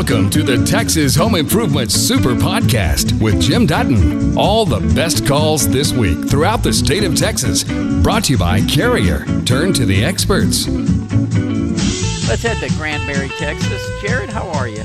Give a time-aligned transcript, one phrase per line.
[0.00, 4.34] Welcome to the Texas Home Improvement Super Podcast with Jim Dutton.
[4.34, 7.64] All the best calls this week throughout the state of Texas.
[8.02, 9.26] Brought to you by Carrier.
[9.44, 10.66] Turn to the experts.
[12.26, 13.86] Let's head to Granbury, Texas.
[14.00, 14.82] Jared, how are you?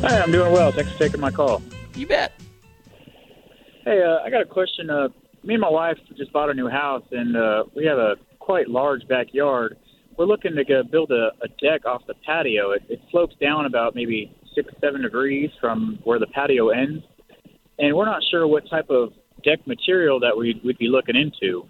[0.00, 0.72] Hi, I'm doing well.
[0.72, 1.62] Thanks for taking my call.
[1.94, 2.32] You bet.
[3.84, 4.90] Hey, uh, I got a question.
[4.90, 5.10] Uh,
[5.44, 8.68] me and my wife just bought a new house, and uh, we have a quite
[8.68, 9.76] large backyard.
[10.18, 12.72] We're looking to go build a, a deck off the patio.
[12.72, 17.04] It, it slopes down about maybe six, seven degrees from where the patio ends,
[17.78, 19.12] and we're not sure what type of
[19.44, 21.64] deck material that we'd, we'd be looking into.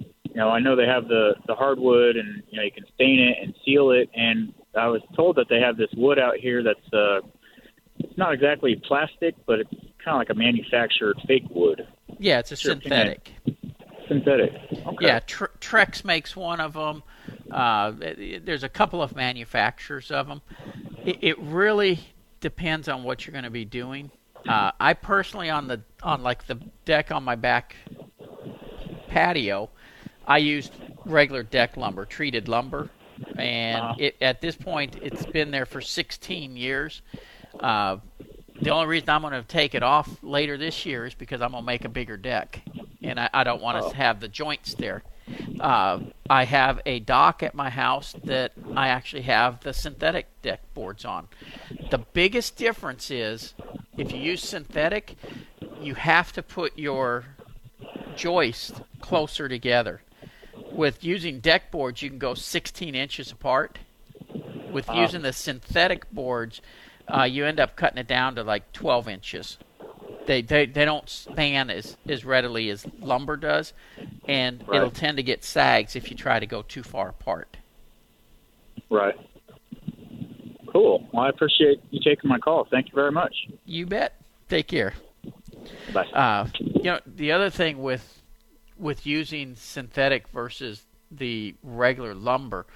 [0.00, 3.20] You know, I know they have the the hardwood, and you know you can stain
[3.20, 4.10] it and seal it.
[4.16, 7.20] And I was told that they have this wood out here that's uh,
[8.00, 9.70] it's not exactly plastic, but it's
[10.04, 11.86] kind of like a manufactured fake wood.
[12.18, 13.30] Yeah, it's a Sure, synthetic.
[14.08, 14.50] Synthetic.
[14.72, 15.06] Okay.
[15.06, 17.04] Yeah, Tr- Trex makes one of them.
[17.50, 17.92] Uh,
[18.42, 20.40] there's a couple of manufacturers of them.
[21.04, 22.00] It, it really
[22.40, 24.10] depends on what you're going to be doing.
[24.48, 27.76] Uh, I personally, on the on like the deck on my back
[29.08, 29.70] patio,
[30.26, 30.72] I used
[31.04, 32.90] regular deck lumber, treated lumber,
[33.38, 37.02] and it, at this point, it's been there for 16 years.
[37.60, 37.98] Uh,
[38.60, 41.50] the only reason I'm going to take it off later this year is because I'm
[41.52, 42.60] going to make a bigger deck,
[43.02, 43.90] and I, I don't want Oh.
[43.90, 45.02] to have the joints there.
[45.60, 50.60] Uh, I have a dock at my house that I actually have the synthetic deck
[50.74, 51.28] boards on.
[51.90, 53.54] The biggest difference is
[53.96, 55.16] if you use synthetic,
[55.80, 57.24] you have to put your
[58.16, 60.02] joist closer together.
[60.72, 63.78] With using deck boards, you can go 16 inches apart.
[64.72, 65.00] With Uh-huh.
[65.02, 66.60] using the synthetic boards,
[67.06, 69.58] uh, you end up cutting it down to like 12 inches.
[70.26, 73.72] They, they, they don't span as, as readily as lumber does,
[74.28, 74.76] and Right.
[74.76, 77.56] it'll tend to get sags if you try to go too far apart.
[78.90, 79.14] Right.
[80.72, 81.08] Cool.
[81.12, 82.64] Well, I appreciate you taking my call.
[82.70, 83.34] Thank you very much.
[83.64, 84.20] You bet.
[84.48, 84.94] Take care.
[85.92, 86.06] Bye.
[86.12, 88.20] Uh, you know, the other thing with
[88.76, 92.66] with using synthetic versus the regular lumber,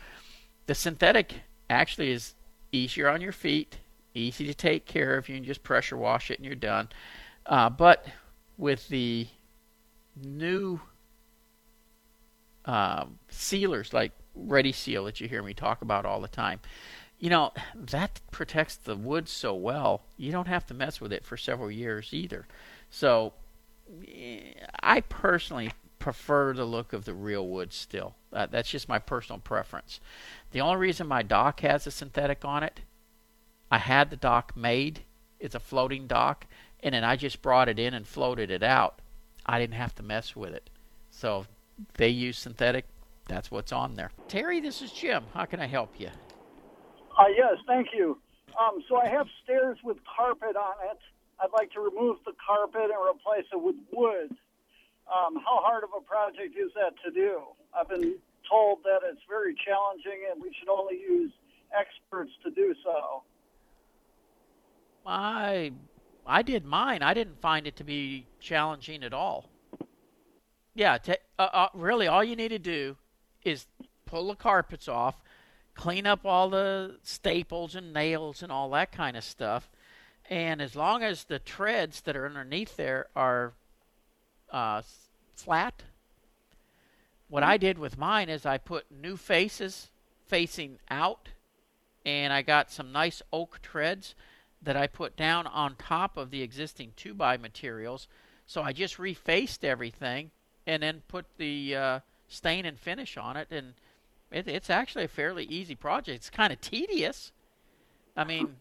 [0.67, 1.35] the synthetic
[1.69, 2.35] actually is
[2.71, 3.79] easier on your feet,
[4.15, 5.29] easy to take care of.
[5.29, 6.89] You can just pressure wash it and you're done.
[7.47, 8.07] Uh, but
[8.57, 9.27] with the
[10.15, 10.81] new
[12.69, 16.61] um, sealers like Ready Seal that you hear me talk about all the time,
[17.19, 20.03] you know that protects the wood so well.
[20.17, 22.47] You don't have to mess with it for several years either.
[22.91, 23.33] So,
[24.07, 28.15] eh, I personally prefer the look of the real wood still.
[28.33, 29.99] Uh, that's just my personal preference.
[30.53, 32.81] The only reason my dock has a synthetic on it,
[33.71, 35.01] I had the dock made.
[35.41, 36.47] It's a floating dock,
[36.81, 39.01] and then I just brought it in and floated it out.
[39.45, 40.71] I didn't have to mess with it.
[41.11, 41.47] So,
[41.97, 42.87] they use synthetic.
[43.29, 44.11] That's what's on there.
[44.27, 45.25] Terry, this is Jim.
[45.35, 46.09] How can I help you?
[47.19, 48.19] Uh, yes, thank you.
[48.59, 50.99] Um, so I have stairs with carpet on it.
[51.41, 54.31] I'd like to remove the carpet and replace it with wood.
[55.07, 57.43] Um, how hard of a project is that to do?
[57.75, 58.17] I've been
[58.49, 61.33] told that it's very challenging and we should only use
[61.79, 63.23] experts to do so.
[65.07, 65.73] I
[66.27, 67.03] I did mine.
[67.03, 69.49] I didn't find it to be challenging at all.
[70.79, 72.95] Yeah, ta uh, uh, really, all you need to do
[73.43, 73.67] is
[74.07, 75.21] pull the carpets off,
[75.75, 79.69] clean up all the staples and nails and all that kind of stuff,
[80.31, 83.55] and as long as the treads that are underneath there are
[84.53, 84.83] uh,
[85.35, 85.83] flat,
[87.27, 89.89] what I did with mine is I put new faces
[90.29, 91.31] facing out,
[92.07, 94.15] and I got some nice oak treads
[94.63, 98.07] that I put down on top of the existing 2 by materials.
[98.47, 100.31] So I just refaced everything
[100.69, 103.49] and then put the uh, stain and finish on it.
[103.51, 103.73] And
[104.31, 106.15] it, it's actually a fairly easy project.
[106.15, 107.33] It's kind of tedious.
[108.15, 108.55] I mean,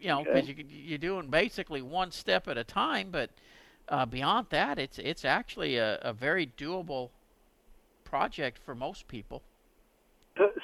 [0.00, 3.10] you know, because you, you're doing basically one step at a time.
[3.12, 3.30] But
[3.88, 7.10] uh, beyond that, it's it's actually a, a very doable
[8.02, 9.42] project for most people.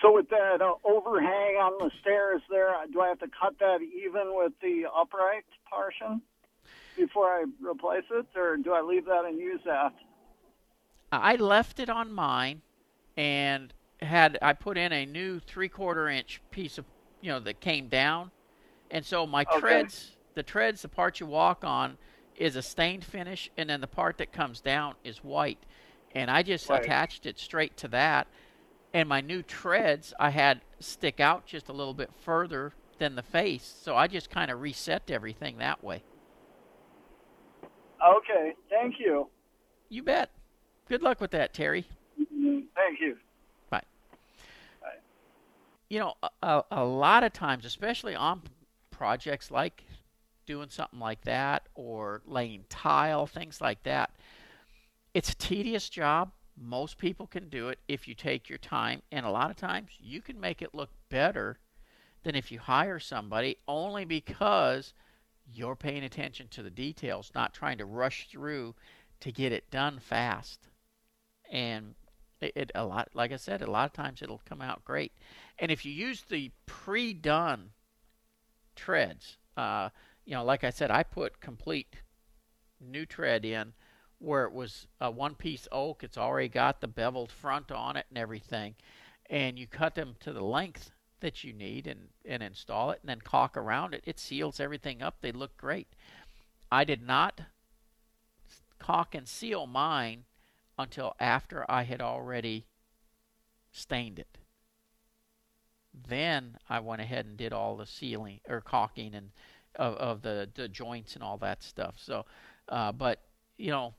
[0.03, 3.56] So- with that uh, overhang on the stairs there, uh, do I have to cut
[3.61, 6.20] that even with the upright portion
[6.96, 9.93] before I replace it, or do I leave that and use that?
[11.12, 12.62] I left it on mine
[13.16, 16.86] and had I put in a new three quarter inch piece of
[17.20, 18.32] you know that came down,
[18.90, 19.82] and so my Okay.
[19.84, 21.98] treads, the treads, the part you walk on,
[22.36, 25.66] is a stained finish, and then the part that comes down is white,
[26.12, 26.92] and I just Right.
[26.92, 28.28] attached it straight to that,
[28.94, 33.22] and my new treads I had stick out just a little bit further than the
[33.22, 36.04] face, so I just kind of reset everything that way.
[38.02, 39.30] Okay, thank you.
[39.90, 40.30] You bet.
[40.90, 41.87] Good luck with that, Terry.
[42.16, 43.16] Thank you.
[43.70, 43.81] Bye.
[44.82, 44.88] Bye.
[45.88, 48.42] You know, a, a, a lot of times, especially on
[48.90, 49.84] projects like
[50.46, 54.10] doing something like that or laying tile, things like that,
[55.14, 56.32] it's a tedious job.
[56.60, 59.90] Most people can do it if you take your time, and a lot of times
[60.00, 61.60] you can make it look better
[62.25, 64.93] than if you hire somebody only because
[65.54, 68.75] you're paying attention to the details, not trying to rush through
[69.20, 70.66] to get it done fast.
[71.50, 71.94] And
[72.41, 75.12] it, it, a lot like I said, a lot of times it'll come out great.
[75.58, 77.70] And if you use the pre-done
[78.76, 79.91] treads, uh,
[80.25, 81.97] you know, like I said, I put complete
[82.81, 83.73] new tread in
[84.19, 86.05] where it was a one-piece oak.
[86.05, 88.75] It's already got the beveled front on it and everything,
[89.29, 93.08] and you cut them to the length that you need and, and install it and
[93.08, 94.03] then caulk around it.
[94.06, 95.17] It seals everything up.
[95.20, 95.88] They look great.
[96.70, 97.43] I did not
[98.79, 100.25] caulk and seal mine
[100.81, 102.67] until after I had already
[103.73, 104.38] stained it.
[105.93, 109.31] Then I went ahead and did all the sealing or caulking and
[109.77, 111.94] of, of the, the joints and all that stuff.
[111.99, 112.27] So,
[112.69, 113.21] uh, but
[113.56, 113.94] you know,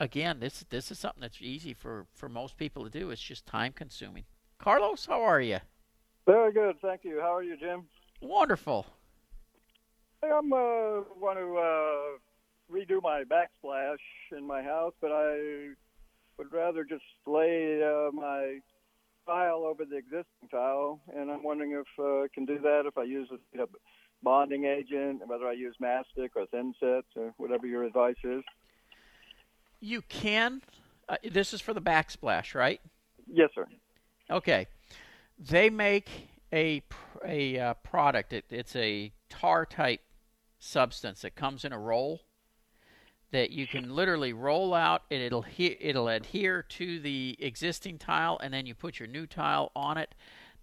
[0.00, 3.10] again, this this is something that's easy for for most people to do.
[3.10, 4.24] It's just time consuming.
[4.58, 5.58] Carlos, how are you?
[6.26, 7.20] Very good, thank you.
[7.20, 7.84] How are you, Jim?
[8.22, 8.86] Wonderful.
[10.22, 13.98] Hey, I'm uh, want to uh, redo my backsplash
[14.32, 15.74] in my house, but I
[16.38, 18.58] would rather just lay uh, my
[19.26, 22.98] tile over the existing tile, and I'm wondering if uh, I can do that if
[22.98, 23.66] I use a you know,
[24.22, 28.42] bonding agent, whether I use mastic or thinset or whatever your advice is.
[29.80, 30.62] You can.
[31.08, 32.80] Uh, this is for the backsplash, right?
[33.26, 33.66] Yes, sir.
[34.30, 34.66] Okay.
[35.38, 36.08] They make
[36.52, 36.82] a
[37.24, 38.32] a uh, product.
[38.32, 40.00] It, it's a tar type
[40.58, 42.20] substance that comes in a roll
[43.30, 48.38] that you can literally roll out and it'll he- it'll adhere to the existing tile
[48.42, 50.14] and then you put your new tile on it.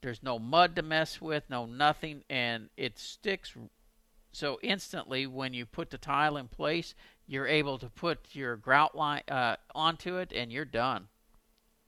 [0.01, 3.55] There's no mud to mess with, no nothing and it sticks
[4.31, 6.95] so instantly when you put the tile in place,
[7.27, 11.07] you're able to put your grout line uh, onto it and you're done.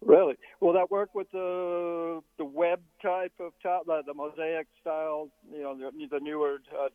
[0.02, 0.36] Really?
[0.60, 5.30] Will that work with the the web type of tile, the, the mosaic style?
[5.50, 6.90] You know, the, the newer uh,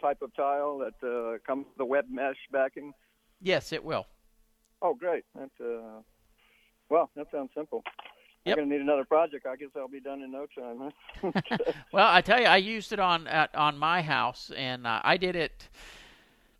[0.00, 2.92] type of tile that uh, comes with the web mesh backing.
[3.40, 4.06] Yes, it will.
[4.82, 5.24] Oh, great!
[5.34, 6.00] That's uh,
[6.88, 7.82] well, that sounds simple.
[8.44, 8.58] Yep.
[8.58, 9.46] I'm gonna need another project.
[9.46, 10.92] I guess I'll be done in no time.
[11.22, 11.32] Huh?
[11.92, 15.16] well, I tell you, I used it on at, on my house, and uh, I
[15.16, 15.68] did it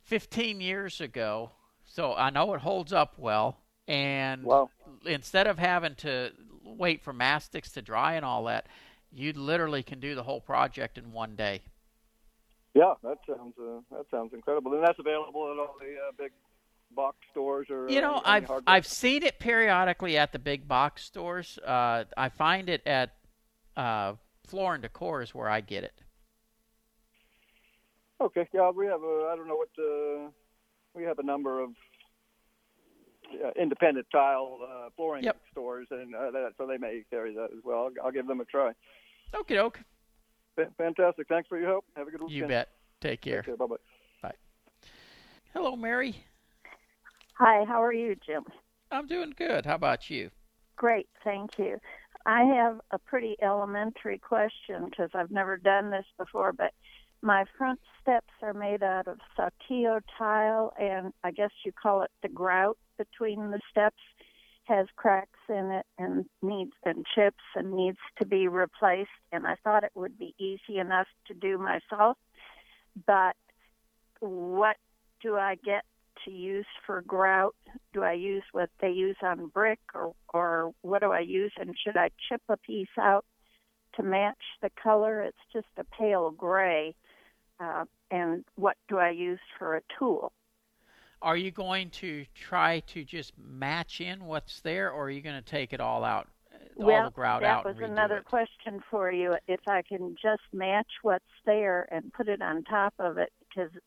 [0.02, 1.50] 15 years ago,
[1.84, 3.58] so I know it holds up well.
[3.88, 4.68] And wow.
[5.04, 6.32] instead of having to
[6.64, 8.66] wait for mastics to dry and all that,
[9.12, 11.62] you literally can do the whole project in one day.
[12.74, 14.74] Yeah, that sounds uh, that sounds incredible.
[14.74, 16.32] And that's available at all the uh, big
[16.94, 20.66] box stores or you know any, any I've I've seen it periodically at the big
[20.66, 21.58] box stores.
[21.58, 23.14] Uh, I find it at
[23.76, 24.14] uh,
[24.46, 26.02] Floor and Decor is where I get it.
[28.20, 30.30] Okay, yeah, we have a I don't know what uh,
[30.94, 31.70] we have a number of
[33.44, 35.36] uh, independent tile uh, flooring yep.
[35.50, 37.78] stores, and uh, that, so they may carry that as well.
[37.78, 38.72] I'll, I'll give them a try.
[39.34, 39.80] Okay, doke.
[40.58, 41.28] F- fantastic.
[41.28, 41.84] Thanks for your help.
[41.96, 42.36] Have a good weekend.
[42.36, 42.68] You bet.
[43.00, 43.42] Take care.
[43.42, 43.56] Take care.
[43.56, 43.76] Bye bye.
[44.22, 44.34] Bye.
[45.52, 46.24] Hello, Mary.
[47.38, 48.44] Hi, how are you, Jim?
[48.90, 49.66] I'm doing good.
[49.66, 50.30] How about you?
[50.76, 51.78] Great, thank you.
[52.24, 56.72] I have a pretty elementary question because I've never done this before, but
[57.20, 62.10] my front steps are made out of saltillo tile, and I guess you call it
[62.22, 64.00] the grout between the steps
[64.64, 69.10] has cracks in it and needs and chips and needs to be replaced.
[69.30, 72.16] And I thought it would be easy enough to do myself,
[73.06, 73.36] but
[74.20, 74.76] what
[75.22, 75.84] do I get
[76.26, 77.54] to use for grout?
[77.94, 81.52] Do I use what they use on brick, or or what do I use?
[81.58, 83.24] And should I chip a piece out
[83.94, 85.22] to match the color?
[85.22, 86.94] It's just a pale gray.
[87.58, 90.32] Uh, and what do I use for a tool?
[91.22, 95.42] Are you going to try to just match in what's there, or are you going
[95.42, 96.28] to take it all out,
[96.78, 97.64] all well, the grout that out?
[97.64, 98.26] was another it?
[98.26, 99.34] question for you.
[99.48, 103.70] If I can just match what's there and put it on top of it, because
[103.74, 103.84] it's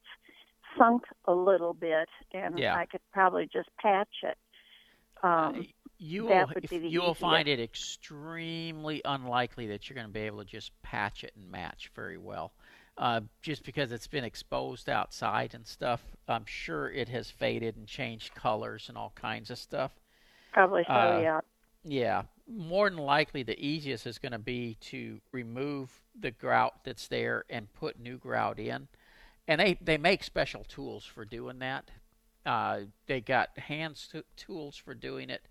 [0.78, 2.76] sunk a little bit, and Yeah.
[2.76, 4.38] I could probably just patch it.
[5.24, 10.22] Um, you will, if- you will find it extremely unlikely that you're going to be
[10.22, 12.54] able to just patch it and match very well.
[12.98, 17.88] Uh, just because it's been exposed outside and stuff, I'm sure it has faded and
[17.88, 19.92] changed colors and all kinds of stuff.
[20.52, 21.40] probably so, uh, yeah.
[21.86, 27.08] Yeah, more than likely, the easiest is going to be to remove the grout that's
[27.08, 28.88] there and put new grout in.
[29.50, 31.90] And they, they make special tools for doing that.
[32.46, 35.42] Uh, they got hand st- tools for doing it,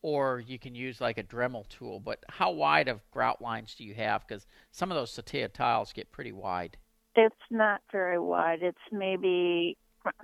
[0.00, 2.00] or you can use like a Dremel tool.
[2.00, 4.26] But how wide of grout lines do you have?
[4.26, 6.78] Because some of those Saltillo tiles get pretty wide.
[7.14, 8.60] It's not very wide.
[8.62, 9.76] It's maybe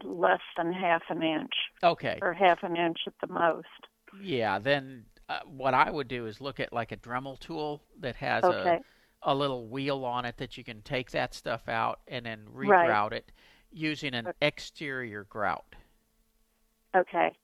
[0.03, 1.53] less than half an inch
[1.85, 2.19] Okay.
[2.23, 3.67] or half an inch at the most.
[4.23, 8.17] Yeah, then uh, what I would do is look at like a Dremel tool that
[8.17, 8.77] has Okay.
[8.77, 8.81] a,
[9.23, 12.89] a little wheel on it that you can take that stuff out and then Right.
[12.89, 13.33] regrout it
[13.71, 15.75] using an exterior grout.
[16.97, 17.37] Okay.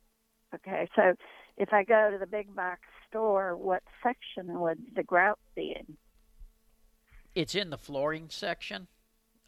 [0.54, 0.88] Okay.
[0.94, 1.14] So
[1.56, 5.96] if I go to the big box store, what section would the grout be in?
[7.34, 8.86] It's in the flooring section.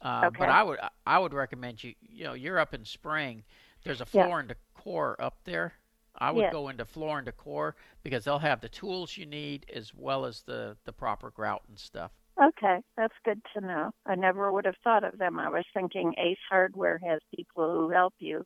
[0.01, 0.37] Uh, Okay.
[0.39, 3.43] But I would I would recommend you you know you're up in spring.
[3.83, 4.25] There's a Yeah.
[4.25, 5.73] floor and decor up there.
[6.19, 6.51] I would Yes.
[6.53, 10.41] go into floor and decor because they'll have the tools you need as well as
[10.43, 12.11] the the proper grout and stuff.
[12.41, 13.91] Okay, that's good to know.
[14.05, 15.39] I never would have thought of them.
[15.39, 18.45] I was thinking Ace Hardware has people who help you,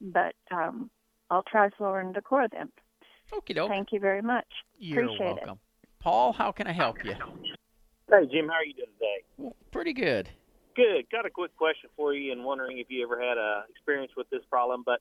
[0.00, 0.90] but um,
[1.30, 2.70] I'll try Floor and Decor then.
[3.32, 3.70] Okie doke.
[3.70, 4.46] Thank you very much.
[4.78, 5.34] You're Appreciate it.
[5.36, 5.58] welcome.
[5.98, 7.12] Paul, how can I help you?
[8.08, 9.24] Hey, Jim, how are you doing today?
[9.36, 10.28] Well, pretty good.
[10.76, 11.10] Good.
[11.10, 14.30] Got a quick question for you, and wondering if you ever had a experience with
[14.30, 14.84] this problem.
[14.86, 15.00] But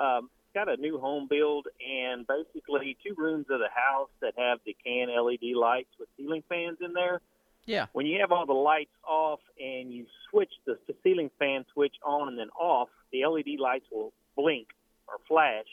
[0.00, 4.58] um, got a new home build, and basically two rooms of the house that have
[4.64, 7.20] the can LED lights with ceiling fans in there.
[7.66, 7.86] Yeah.
[7.92, 12.28] When you have all the lights off and you switch the, ceiling fan switch on
[12.28, 14.68] and then off, the LED lights will blink
[15.08, 15.66] or flash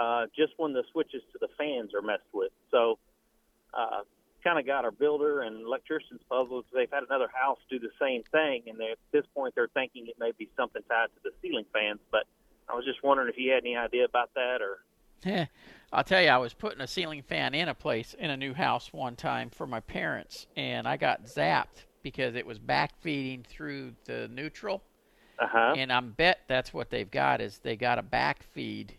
[0.00, 2.52] uh, just when the switches to the fans are messed with.
[2.70, 2.98] So,
[3.74, 4.02] uh,
[4.44, 6.66] kind of got our builder and electricians puzzled.
[6.72, 10.14] They've had another house do the same thing, and at this point they're thinking it
[10.20, 11.98] may be something tied to the ceiling fans.
[12.12, 12.26] But
[12.68, 14.78] I was just wondering if you had any idea about that, or
[15.24, 15.46] Yeah.
[15.92, 18.54] I'll tell you, I was putting a ceiling fan in a place in a new
[18.54, 23.96] house one time for my parents, and I got zapped because it was backfeeding through
[24.04, 24.84] the neutral.
[25.38, 25.76] uh huh.
[25.76, 28.92] And I'm bet that's what they've got is they got a backfeed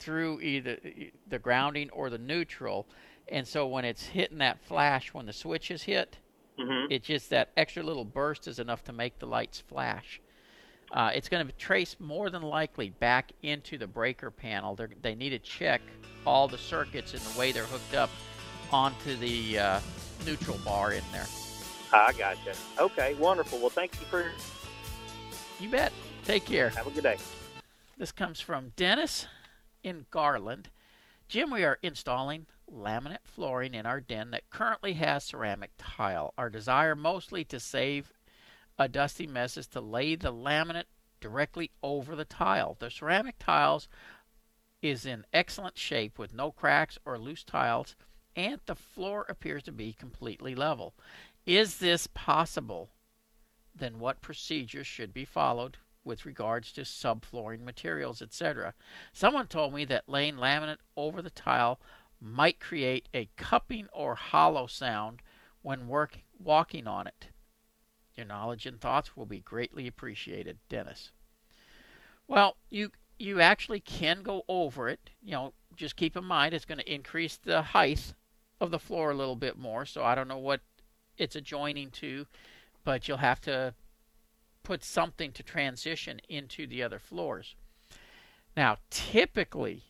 [0.00, 0.78] through either
[1.28, 2.88] the grounding or the neutral.
[3.28, 6.20] And so when it's hitting that flash when the switch is hit,
[6.58, 10.21] hmm it's just that extra little burst is enough to make the lights flash.
[10.92, 14.74] Uh, it's going to trace more than likely back into the breaker panel.
[14.74, 15.80] They're, they need to check
[16.26, 18.10] all the circuits and the way they're hooked up
[18.70, 19.80] onto the uh,
[20.26, 21.26] neutral bar in there.
[21.92, 22.54] I gotcha.
[22.78, 23.58] Okay, wonderful.
[23.58, 24.30] Well, thank you for.
[25.60, 25.92] You bet.
[26.24, 26.70] Take care.
[26.70, 27.16] Have a good day.
[27.98, 29.26] This comes from Dennis
[29.82, 30.70] in Garland.
[31.28, 36.32] Jim, we are installing laminate flooring in our den that currently has ceramic tile.
[36.38, 38.12] Our desire mostly to save
[38.78, 40.84] a dusty mess is to lay the laminate
[41.20, 42.76] directly over the tile.
[42.78, 43.88] The ceramic tiles
[44.82, 47.94] is in excellent shape with no cracks or loose tiles,
[48.34, 50.94] and the floor appears to be completely level.
[51.46, 52.90] Is this possible?
[53.74, 58.74] Then what procedures should be followed with regards to subflooring materials, etc.
[59.12, 61.80] Someone told me that laying laminate over the tile
[62.20, 65.22] might create a cupping or hollow sound
[65.62, 67.28] when work, walking on it.
[68.14, 71.12] Your knowledge and thoughts will be greatly appreciated, Dennis.
[72.28, 75.10] Well, you you actually can go over it.
[75.22, 78.14] You know, just keep in mind it's going to increase the height
[78.60, 79.86] of the floor a little bit more.
[79.86, 80.60] So I don't know what
[81.16, 82.26] it's adjoining to,
[82.84, 83.74] but you'll have to
[84.62, 87.54] put something to transition into the other floors.
[88.56, 89.84] Now, typically,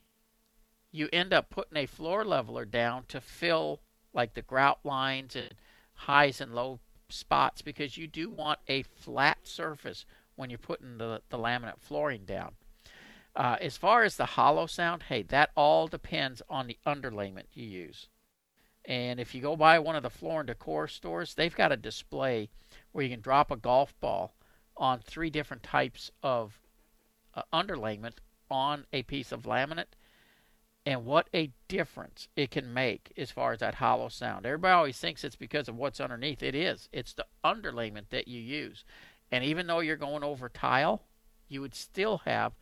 [0.91, 3.81] you end up putting a floor leveler down to fill
[4.13, 5.55] like the grout lines and
[5.95, 6.81] highs and low
[7.13, 10.05] spots because you do want a flat surface
[10.37, 12.53] when you're putting the, the laminate flooring down.
[13.35, 17.65] Uh, as far as the hollow sound, hey, that all depends on the underlayment you
[17.65, 18.09] use.
[18.85, 21.77] And if you go by one of the floor and decor stores, they've got a
[21.77, 22.51] display
[22.91, 24.35] where you can drop a golf ball
[24.77, 26.59] on three different types of
[27.35, 28.15] uh, underlayment
[28.51, 29.95] on a piece of laminate
[30.85, 34.45] and what a difference it can make as far as that hollow sound.
[34.45, 36.43] Everybody always thinks it's because of what's underneath.
[36.43, 36.89] It is.
[36.93, 38.85] It's the underlayment that you use.
[39.31, 41.03] And even though you're going over tile,
[41.49, 42.53] you would still have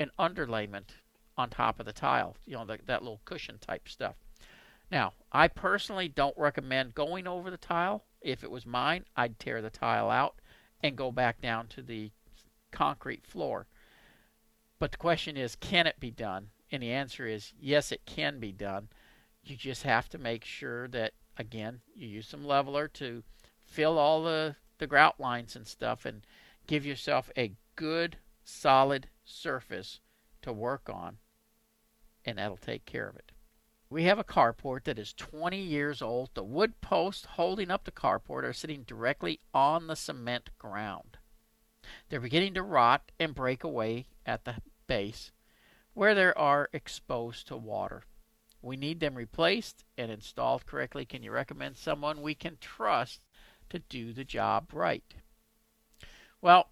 [0.00, 0.90] an underlayment
[1.36, 4.14] on top of the tile, you know, the, that little cushion type stuff.
[4.90, 8.04] Now, I personally don't recommend going over the tile.
[8.22, 10.36] If it was mine, I'd tear the tile out
[10.82, 12.10] and go back down to the
[12.72, 13.66] concrete floor.
[14.78, 16.48] But the question is, can it be done?
[16.70, 18.88] And the answer is yes, it can be done.
[19.42, 23.22] You just have to make sure that, again, you use some leveler to
[23.64, 26.22] fill all the, the grout lines and stuff and
[26.66, 30.00] give yourself a good, solid surface
[30.42, 31.18] to work on,
[32.24, 33.32] and that'll take care of it.
[33.90, 36.30] We have a carport that is 20 years old.
[36.34, 41.16] The wood posts holding up the carport are sitting directly on the cement ground.
[42.08, 44.56] They're beginning to rot and break away at the
[44.86, 45.32] base
[45.98, 48.04] where they are exposed to water.
[48.62, 51.04] We need them replaced and installed correctly.
[51.04, 53.24] Can you recommend someone we can trust
[53.70, 55.02] to do the job right?
[56.40, 56.68] Well,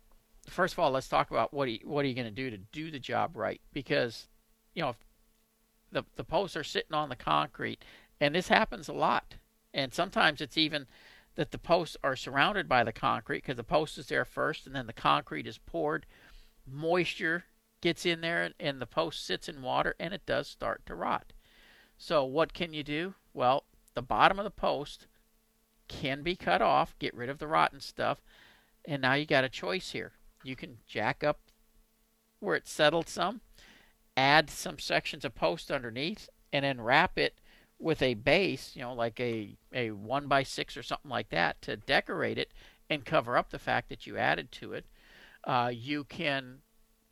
[0.49, 2.51] first of all, let's talk about what are you, what are you going to do
[2.51, 3.61] to do the job right?
[3.73, 4.29] Because,
[4.75, 4.95] you know,
[5.91, 7.85] the the posts are sitting on the concrete,
[8.21, 9.35] and this happens a lot.
[9.75, 10.87] And sometimes it's even
[11.35, 14.77] that the posts are surrounded by the concrete because the post is there first, and
[14.77, 16.07] then the concrete is poured.
[16.65, 17.47] Moisture
[17.81, 21.33] gets in there, and the post sits in water, and it does start to rot.
[21.99, 23.15] So what can you do?
[23.33, 23.65] Well,
[23.95, 25.07] the bottom of the post
[25.89, 28.19] can be cut off, get rid of the rotten stuff,
[28.85, 30.13] and now you got a choice here.
[30.43, 31.41] You can jack up
[32.41, 33.41] where it's settled some,
[34.17, 37.41] add some sections of post underneath, and then wrap it
[37.79, 41.61] with a base, you know, like a, a 1 by 6 or something like that
[41.63, 42.53] to decorate it
[42.89, 44.87] and cover up the fact that you added to it.
[45.45, 46.59] Uh, you can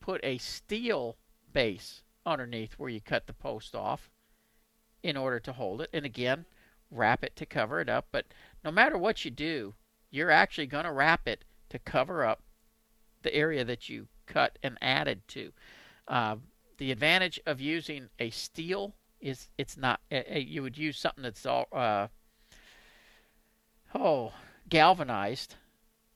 [0.04, 1.16] put a steel
[1.54, 4.10] base underneath where you cut the post off
[5.02, 5.88] in order to hold it.
[5.94, 6.44] And again,
[6.90, 8.08] wrap it to cover it up.
[8.12, 8.26] But
[8.62, 9.72] no matter what you do,
[10.10, 12.42] you're actually going to wrap it to cover up
[13.22, 15.52] the area that you cut and added to.
[16.06, 16.36] Uh,
[16.76, 21.46] the advantage of using a steel is it's not uh, you would use something that's
[21.46, 22.08] all uh,
[23.94, 24.32] oh
[24.68, 25.54] galvanized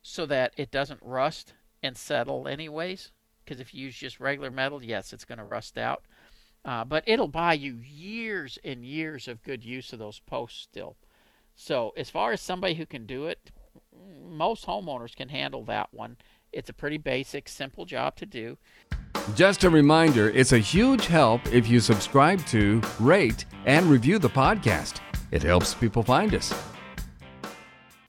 [0.02, 3.12] so that it doesn't rust and settle anyways
[3.48, 6.02] because if you use just regular metal yes it's going to rust out
[6.64, 10.96] uh, but it'll buy you years and years of good use of those posts still
[11.54, 13.50] so as far as somebody who can do it
[14.28, 16.16] most homeowners can handle that one
[16.52, 18.58] it's a pretty basic simple job to do
[19.34, 24.28] just a reminder it's a huge help if you subscribe to, rate, and review the
[24.28, 25.00] podcast.
[25.30, 26.54] It helps people find us.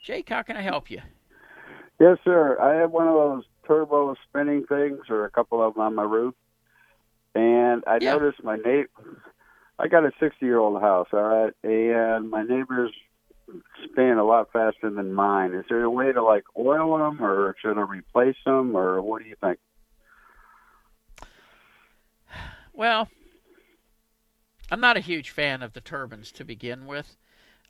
[0.01, 1.01] Jake, how can I help you?
[1.99, 2.57] Yes, sir.
[2.61, 6.03] I have one of those turbo spinning things, or a couple of them on my
[6.03, 6.33] roof.
[7.35, 8.13] And I Yeah.
[8.13, 8.89] noticed my neighbor,
[9.77, 12.91] I got a 60 year old house, all right, and my neighbors
[13.85, 15.53] spin a lot faster than mine.
[15.53, 19.21] Is there a way to like oil them, or should I replace them, or what
[19.21, 19.59] do you think?
[22.73, 23.09] Well,
[24.71, 27.17] I'm not a huge fan of the turbines to begin with.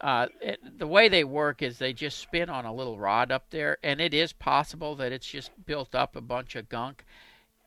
[0.02, 3.50] Uh, it, the way they work is they just spin on a little rod up
[3.50, 7.04] there, and it is possible that it's just built up a bunch of gunk.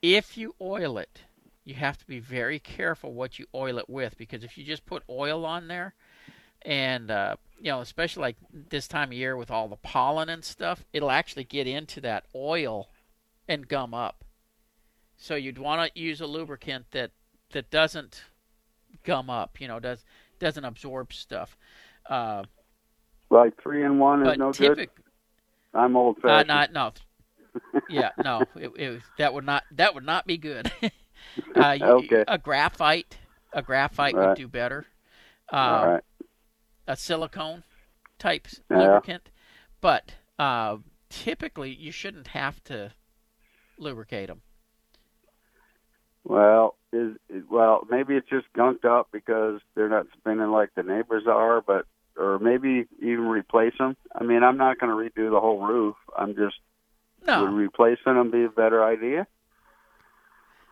[0.01, 1.21] If you oil it,
[1.65, 4.87] you have to be very careful what you oil it with because if you just
[4.87, 5.95] put oil on there,
[6.63, 10.45] and uh, you know, especially like this time of year with all the pollen and
[10.45, 12.89] stuff, it'll actually get into that oil
[13.47, 14.25] and gum up.
[15.17, 17.11] So you'd want to use a lubricant that
[17.51, 18.25] that doesn't
[19.05, 20.05] gum up, you know, does
[20.39, 21.57] doesn't absorb stuff.
[22.09, 22.45] Uh,
[23.31, 24.89] Like three and one is no good.
[25.75, 26.49] I'm old uh, fashioned.
[26.49, 26.93] not no,
[27.89, 30.71] yeah, no, it, it, that would not that would not be good.
[31.57, 32.25] uh, you- Okay.
[32.29, 33.17] a graphite,
[33.53, 34.87] a graphite would do better.
[35.53, 36.05] Uh, all right.
[36.87, 37.63] a silicone
[38.19, 38.79] type Yeah.
[38.79, 39.31] lubricant,
[39.81, 40.77] but uh,
[41.09, 42.93] typically you shouldn't have to
[43.79, 44.43] lubricate them.
[46.25, 47.17] Well, is
[47.51, 51.87] well maybe it's just gunked up because they're not spinning like the neighbors are, but
[52.17, 53.97] or maybe even replace them.
[54.15, 55.97] I mean, I'm not going to redo the whole roof.
[56.17, 56.57] I'm just
[57.27, 59.27] No, would replacing them be a better idea?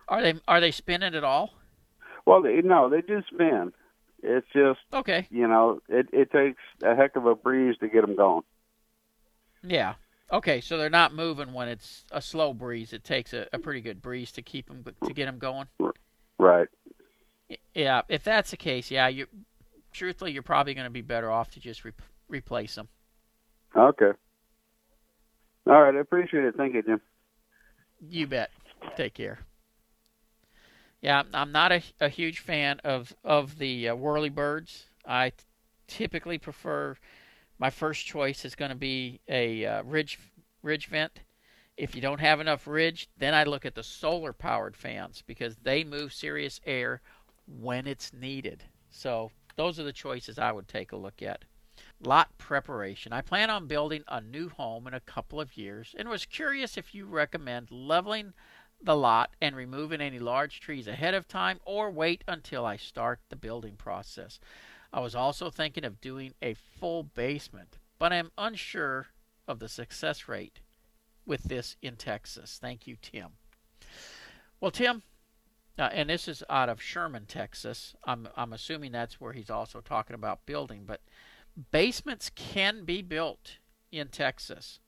[0.07, 1.53] are they are they spinning at all?
[2.25, 3.71] Well, they, no, they do spin.
[4.23, 8.01] It's just Okay, you know it it takes a heck of a breeze to get
[8.05, 8.43] them going.
[9.63, 9.95] yeah.
[10.31, 12.93] Okay, so they're not moving when it's a slow breeze.
[12.93, 15.67] It takes a, a pretty good breeze to keep them to get them going.
[16.39, 16.67] Right.
[17.75, 19.27] Yeah, if that's the case, yeah, you
[19.91, 21.91] truthfully you're probably going to be better off to just re-
[22.27, 22.87] replace them.
[23.75, 24.11] Okay.
[25.67, 25.95] All right.
[25.95, 26.55] I appreciate it.
[26.57, 27.01] Thank you, Jim.
[27.99, 28.51] You bet.
[28.97, 29.39] Take care.
[31.01, 34.85] Yeah, I'm- not a, a huge fan of of the uh, whirly birds.
[35.05, 35.35] I t-
[35.87, 36.95] typically prefer
[37.57, 40.19] my first choice is going to be a uh, ridge
[40.61, 41.21] ridge vent.
[41.77, 45.55] If you don't have enough ridge, then I look at the solar powered fans because
[45.57, 47.01] they move serious air
[47.47, 48.63] when it's needed.
[48.91, 51.45] So those are the choices I would take a look at.
[52.03, 53.13] Lot preparation.
[53.13, 56.77] I plan on building a new home in a couple of years and was curious
[56.77, 58.33] if you recommend leveling
[58.83, 63.19] the lot and removing any large trees ahead of time or wait until I start
[63.29, 64.39] the building process.
[64.93, 69.07] I was also thinking of doing a full basement, but I'm unsure
[69.47, 70.59] of the success rate
[71.25, 72.57] with this in Texas.
[72.61, 73.29] Thank you, Tim.
[74.59, 75.03] Well, Tim,
[75.81, 77.95] uh, and this is out of Sherman, Texas.
[78.05, 81.01] I'm I'm assuming that's where he's also talking about building, but
[81.71, 83.57] basements can be built
[83.91, 84.79] in Texas.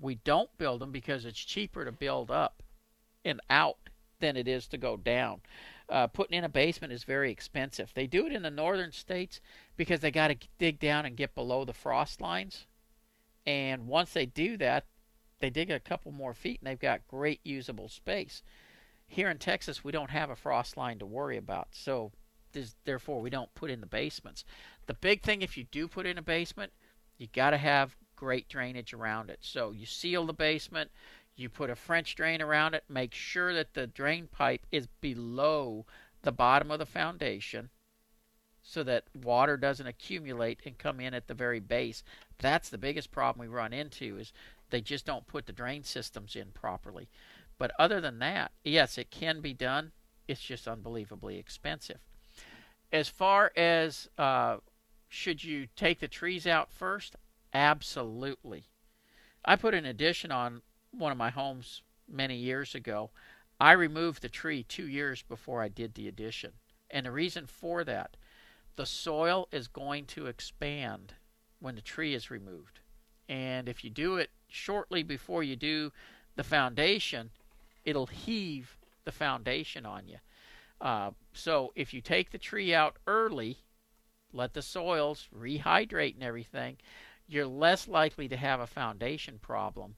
[0.00, 2.62] We don't build them because it's cheaper to build up
[3.22, 3.76] and out
[4.20, 5.42] than it is to go down.
[5.90, 7.92] Uh, putting in a basement is very expensive.
[7.94, 9.42] They do it in the northern states
[9.76, 12.66] because they got to dig down and get below the frost lines.
[13.44, 14.86] And once they do that,
[15.40, 18.42] they dig a couple more feet and they've got great usable space.
[19.14, 22.10] Here in Texas, we don't have a frost line to worry about, so
[22.84, 24.44] therefore we don't put in the basements.
[24.86, 26.72] The big thing, if you do put in a basement,
[27.16, 29.38] you got to have great drainage around it.
[29.40, 30.90] So you seal the basement,
[31.36, 35.86] you put a French drain around it, make sure that the drain pipe is below
[36.22, 37.70] the bottom of the foundation
[38.64, 42.02] so that water doesn't accumulate and come in at the very base.
[42.38, 44.32] That's the biggest problem we run into is
[44.70, 47.08] they just don't put the drain systems in properly.
[47.58, 49.92] But other than that, yes, it can be done.
[50.26, 51.98] It's just unbelievably expensive.
[52.92, 54.56] As far as uh,
[55.08, 57.16] should you take the trees out first?
[57.52, 58.64] Absolutely.
[59.44, 63.10] I put an addition on one of my homes many years ago.
[63.60, 66.52] I removed the tree two years before I did the addition.
[66.90, 68.16] And the reason for that,
[68.76, 71.14] the soil is going to expand
[71.60, 72.80] when the tree is removed.
[73.28, 75.92] And if you do it shortly before you do
[76.36, 77.30] the foundation,
[77.84, 80.18] it'll heave the foundation on you.
[80.80, 83.58] Uh, so if you take the tree out early,
[84.32, 86.76] let the soils rehydrate and everything,
[87.26, 89.94] you're less likely to have a foundation problem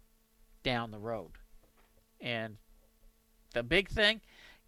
[0.63, 1.33] down the road.
[2.21, 2.57] And
[3.55, 4.21] the big thing,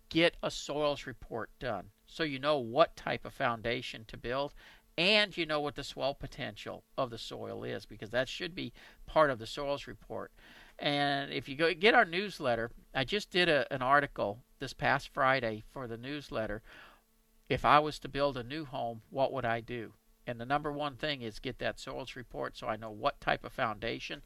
[0.08, 4.54] get a soils report done so you know what type of foundation to build
[4.96, 8.72] and you know what the swell potential of the soil is because that should be
[9.06, 10.32] part of the soils report.
[10.78, 15.08] And if you go get our newsletter, I just did a, an article this past
[15.08, 16.62] Friday for the newsletter.
[17.48, 19.92] If I was to build a new home, what would I do?
[20.26, 23.44] And the number one thing is get that soils report so I know what type
[23.44, 24.22] of foundation.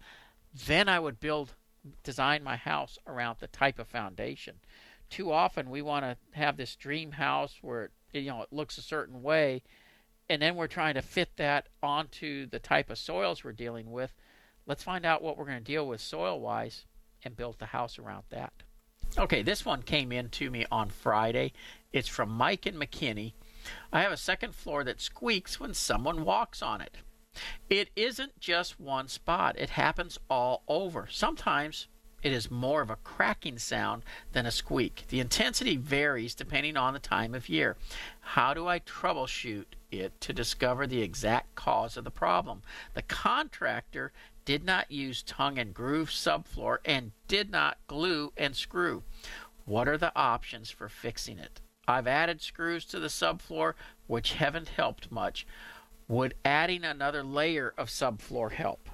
[0.67, 1.55] Then I would build,
[2.03, 4.57] design my house around the type of foundation.
[5.09, 8.83] Too often we want to have this dream house where you know it looks a
[8.83, 9.62] certain way,
[10.29, 14.12] and then we're trying to fit that onto the type of soils we're dealing with.
[14.66, 16.87] Let's find out what we're going to deal with soil wise
[17.25, 18.53] and build the house around that.
[19.18, 21.53] Okay, this one came in to me on Friday.
[21.92, 23.35] It's from Mike and McKinney.
[23.92, 26.96] I have a second floor that squeaks when someone walks on it.
[27.68, 31.09] It isn't just one spot, it happens all over.
[31.11, 31.88] Sometimes
[32.23, 35.05] it is more of a cracking sound than a squeak.
[35.09, 37.77] The intensity varies depending on the time of year.
[38.21, 42.63] How do I troubleshoot it to discover the exact cause of the problem?
[42.95, 44.13] The contractor
[44.45, 49.03] did not use tongue and groove subfloor and did not glue and screw.
[49.65, 51.61] What are the options for fixing it?
[51.87, 53.75] I've added screws to the subfloor,
[54.07, 55.47] which haven't helped much.
[56.09, 58.89] Would adding another layer of subfloor help?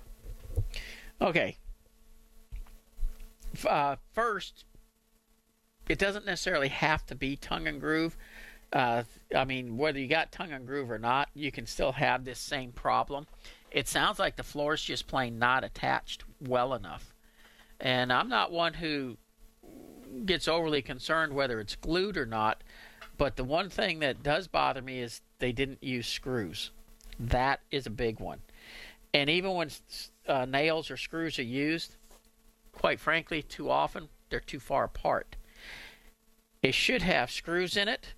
[1.20, 1.56] Okay.
[3.66, 4.64] Uh, first,
[5.88, 8.16] it doesn't necessarily have to be tongue and groove.
[8.72, 12.24] Uh, I mean, whether you got tongue and groove or not, you can still have
[12.24, 13.26] this same problem.
[13.70, 17.14] It sounds like the floor is just plain not attached well enough.
[17.80, 19.16] And I'm not one who
[20.24, 22.62] gets overly concerned whether it's glued or not.
[23.16, 26.70] But the one thing that does bother me is they didn't use screws.
[27.18, 28.40] That is a big one.
[29.12, 29.70] And even when
[30.26, 31.96] uh, nails or screws are used,
[32.78, 35.36] quite frankly, too often they're too far apart.
[36.62, 38.14] It should have screws in it.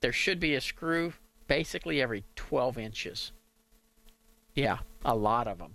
[0.00, 1.14] There should be a screw
[1.48, 3.32] basically every 12 inches.
[4.54, 5.74] Yeah, a lot of them.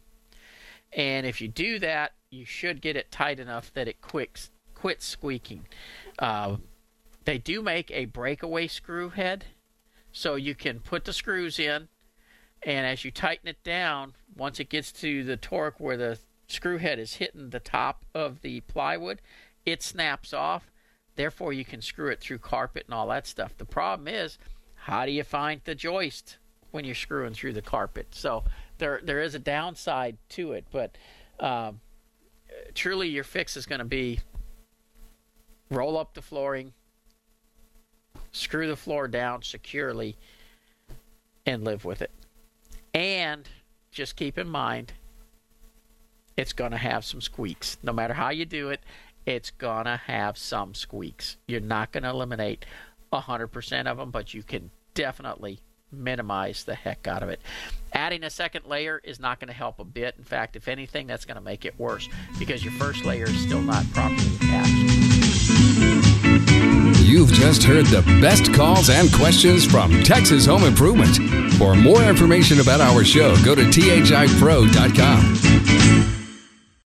[0.94, 5.06] And if you do that, you should get it tight enough that it quits quits
[5.06, 5.65] squeaking.
[6.17, 6.58] Uh,
[7.26, 9.46] they do make a breakaway screw head,
[10.12, 11.88] so you can put the screws in,
[12.63, 16.17] and as you tighten it down, once it gets to the torque where the
[16.52, 19.22] screw head is hitting the top of the plywood,
[19.66, 20.72] it snaps off.
[21.16, 23.58] Therefore, you can screw it through carpet and all that stuff.
[23.58, 24.38] The problem is,
[24.76, 26.38] how do you find the joist
[26.72, 28.08] when you're screwing through the carpet?
[28.12, 28.44] So
[28.78, 30.98] there there is a downside to it, but
[31.40, 31.82] um,
[32.74, 34.20] truly your fix is going to be
[35.70, 36.74] roll up the flooring,
[38.32, 40.18] screw the floor down securely,
[41.46, 42.12] and live with it.
[42.94, 43.48] And
[43.92, 44.94] just keep in mind,
[46.41, 47.77] it's going to have some squeaks.
[47.84, 48.82] No matter how you do it,
[49.25, 51.38] it's going to have some squeaks.
[51.47, 52.65] You're not going to eliminate
[53.13, 55.60] 100% of them, but you can definitely
[55.91, 57.41] minimize the heck out of it.
[57.93, 60.15] Adding a second layer is not going to help a bit.
[60.17, 62.08] In fact, if anything, that's going to make it worse
[62.39, 64.71] because your first layer is still not properly attached.
[67.04, 71.17] You've just heard the best calls and questions from Texas Home Improvement.
[71.56, 75.38] For more information about our show, go to thipro.com.